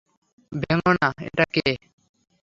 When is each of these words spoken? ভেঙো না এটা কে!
ভেঙো 0.51 0.91
না 0.95 1.07
এটা 1.27 1.45
কে! 1.53 1.65